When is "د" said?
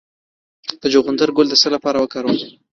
0.81-0.83, 1.49-1.53